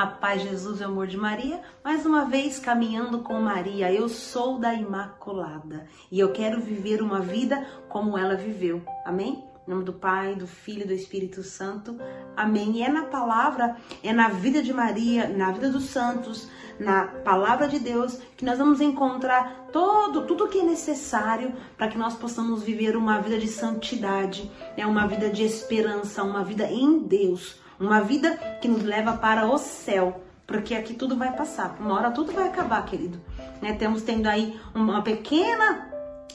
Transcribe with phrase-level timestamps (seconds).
[0.00, 1.60] A paz, Jesus e o amor de Maria.
[1.84, 3.92] Mais uma vez caminhando com Maria.
[3.92, 8.82] Eu sou da Imaculada e eu quero viver uma vida como ela viveu.
[9.04, 9.44] Amém?
[9.68, 11.98] Em nome do Pai, do Filho e do Espírito Santo.
[12.34, 12.78] Amém.
[12.78, 16.48] E é na palavra, é na vida de Maria, na vida dos santos,
[16.78, 21.98] na palavra de Deus que nós vamos encontrar todo tudo que é necessário para que
[21.98, 24.86] nós possamos viver uma vida de santidade, né?
[24.86, 29.56] uma vida de esperança, uma vida em Deus uma vida que nos leva para o
[29.56, 31.76] céu, porque aqui tudo vai passar.
[31.80, 33.18] Uma hora tudo vai acabar, querido.
[33.62, 33.72] Né?
[33.72, 35.88] Temos tendo aí uma pequena,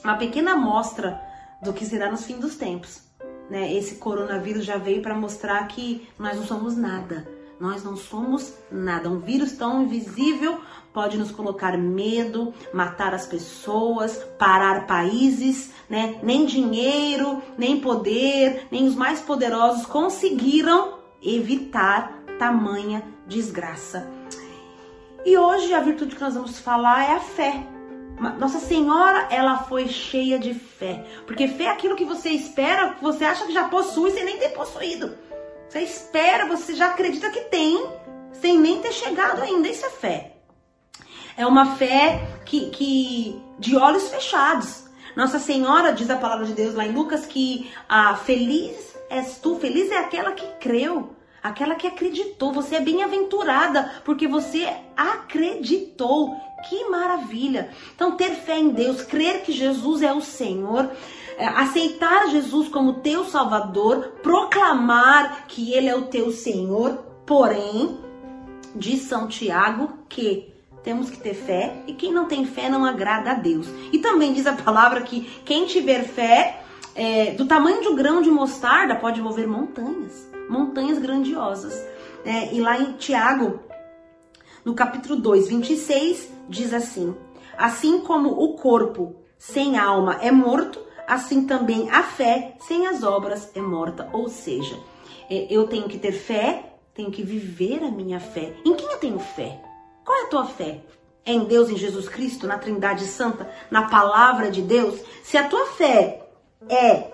[0.04, 1.22] uma pequena amostra
[1.62, 3.04] do que será nos fins dos tempos.
[3.50, 3.72] Né?
[3.74, 7.28] Esse coronavírus já veio para mostrar que nós não somos nada.
[7.60, 9.10] Nós não somos nada.
[9.10, 10.60] Um vírus tão invisível
[10.92, 16.20] pode nos colocar medo, matar as pessoas, parar países, né?
[16.22, 24.08] Nem dinheiro, nem poder, nem os mais poderosos conseguiram evitar tamanha desgraça.
[25.26, 27.66] E hoje a virtude que nós vamos falar é a fé.
[28.40, 31.04] Nossa Senhora, ela foi cheia de fé.
[31.26, 34.38] Porque fé é aquilo que você espera, que você acha que já possui sem nem
[34.38, 35.18] ter possuído.
[35.68, 37.86] Você espera, você já acredita que tem,
[38.32, 39.68] sem nem ter chegado ainda.
[39.68, 40.38] Isso é fé.
[41.36, 44.86] É uma fé que, que de olhos fechados.
[45.16, 49.58] Nossa Senhora diz a palavra de Deus lá em Lucas que a feliz és tu,
[49.58, 51.15] feliz é aquela que creu,
[51.46, 52.52] aquela que acreditou.
[52.52, 56.36] Você é bem-aventurada porque você acreditou.
[56.68, 57.70] Que maravilha!
[57.94, 60.90] Então, ter fé em Deus, crer que Jesus é o Senhor,
[61.38, 68.00] é, aceitar Jesus como teu Salvador, proclamar que Ele é o teu Senhor, porém,
[68.76, 70.52] diz São Tiago que
[70.84, 73.68] temos que ter fé e quem não tem fé não agrada a Deus.
[73.92, 76.65] E também diz a palavra que quem tiver fé
[76.96, 81.74] é, do tamanho de um grão de mostarda pode mover montanhas, montanhas grandiosas.
[82.24, 83.60] É, e lá em Tiago,
[84.64, 87.16] no capítulo 2, 26, diz assim:
[87.58, 93.52] Assim como o corpo sem alma é morto, assim também a fé sem as obras
[93.54, 94.10] é morta.
[94.14, 94.80] Ou seja,
[95.30, 98.56] é, eu tenho que ter fé, tenho que viver a minha fé.
[98.66, 99.62] Em quem eu tenho fé?
[100.06, 100.82] Qual é a tua fé?
[101.26, 105.00] É em Deus, em Jesus Cristo, na Trindade Santa, na palavra de Deus?
[105.24, 106.25] Se a tua fé
[106.70, 107.12] é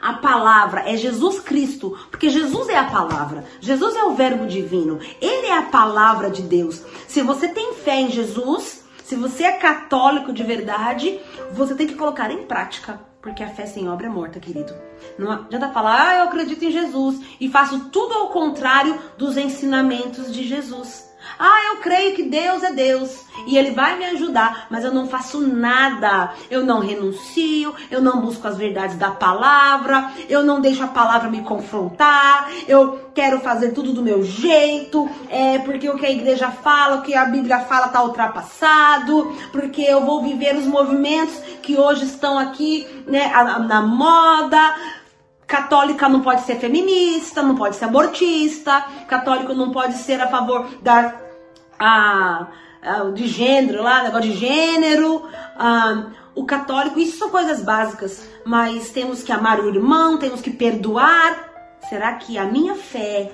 [0.00, 4.98] a palavra, é Jesus Cristo, porque Jesus é a palavra, Jesus é o Verbo divino,
[5.20, 6.82] ele é a palavra de Deus.
[7.06, 11.20] Se você tem fé em Jesus, se você é católico de verdade,
[11.52, 14.74] você tem que colocar em prática, porque a fé sem obra é morta, querido.
[15.16, 20.32] Não adianta falar, ah, eu acredito em Jesus e faço tudo ao contrário dos ensinamentos
[20.32, 21.11] de Jesus.
[21.38, 25.08] Ah, eu creio que Deus é Deus e Ele vai me ajudar, mas eu não
[25.08, 26.32] faço nada.
[26.50, 31.30] Eu não renuncio, eu não busco as verdades da palavra, eu não deixo a palavra
[31.30, 36.50] me confrontar, eu quero fazer tudo do meu jeito, é porque o que a igreja
[36.50, 41.76] fala, o que a Bíblia fala está ultrapassado, porque eu vou viver os movimentos que
[41.76, 43.30] hoje estão aqui, né,
[43.66, 44.74] na moda
[45.46, 50.66] Católica não pode ser feminista, não pode ser abortista, católico não pode ser a favor
[50.80, 51.20] da
[51.78, 52.46] a,
[52.82, 55.28] a de gênero lá, negócio de gênero.
[55.56, 60.50] A, o católico, isso são coisas básicas, mas temos que amar o irmão, temos que
[60.50, 61.50] perdoar.
[61.88, 63.30] Será que a minha fé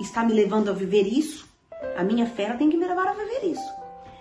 [0.00, 1.48] está me levando a viver isso?
[1.96, 3.72] A minha fé tem que me levar a viver isso,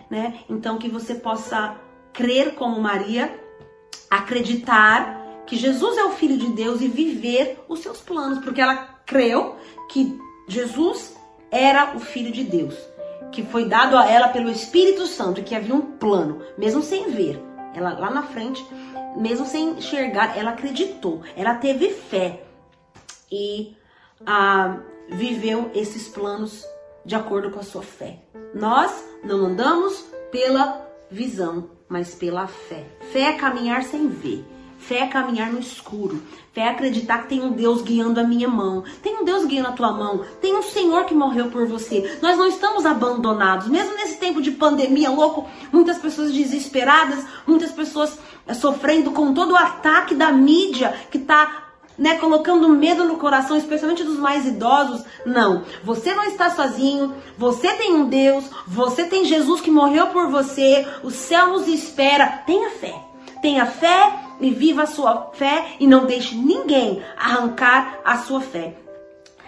[0.10, 0.40] né?
[0.50, 1.76] Então que você possa
[2.14, 3.40] crer como Maria,
[4.10, 8.76] acreditar que Jesus é o Filho de Deus e viver os seus planos, porque ela
[9.06, 9.56] creu
[9.90, 11.18] que Jesus
[11.50, 12.76] era o Filho de Deus,
[13.32, 17.42] que foi dado a ela pelo Espírito Santo, que havia um plano, mesmo sem ver.
[17.74, 18.66] Ela lá na frente,
[19.16, 22.44] mesmo sem enxergar, ela acreditou, ela teve fé
[23.32, 23.76] e
[24.26, 24.78] ah,
[25.10, 26.66] viveu esses planos
[27.06, 28.20] de acordo com a sua fé.
[28.54, 28.92] Nós
[29.24, 32.86] não andamos pela visão, mas pela fé.
[33.12, 34.46] Fé é caminhar sem ver.
[34.78, 36.22] Fé é caminhar no escuro.
[36.54, 38.84] Fé é acreditar que tem um Deus guiando a minha mão.
[39.02, 40.24] Tem um Deus guiando a tua mão.
[40.42, 42.18] Tem um Senhor que morreu por você.
[42.22, 43.68] Nós não estamos abandonados.
[43.68, 49.52] Mesmo nesse tempo de pandemia louco, muitas pessoas desesperadas, muitas pessoas eh, sofrendo com todo
[49.52, 51.66] o ataque da mídia que está
[51.98, 55.04] né, colocando medo no coração, especialmente dos mais idosos.
[55.26, 60.30] Não, você não está sozinho, você tem um Deus, você tem Jesus que morreu por
[60.30, 62.44] você, o céu nos espera.
[62.46, 62.96] Tenha fé.
[63.42, 68.76] Tenha fé e viva a sua fé e não deixe ninguém arrancar a sua fé.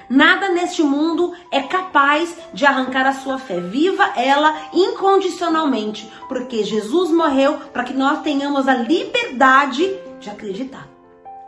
[0.09, 3.59] Nada neste mundo é capaz de arrancar a sua fé.
[3.59, 9.88] Viva ela incondicionalmente, porque Jesus morreu para que nós tenhamos a liberdade
[10.19, 10.88] de acreditar.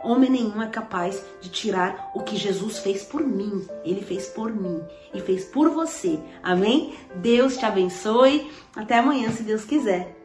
[0.04, 3.66] Homem nenhum é capaz de tirar o que Jesus fez por mim.
[3.84, 4.80] Ele fez por mim
[5.12, 6.18] e fez por você.
[6.42, 6.94] Amém?
[7.16, 8.50] Deus te abençoe.
[8.74, 10.21] Até amanhã, se Deus quiser.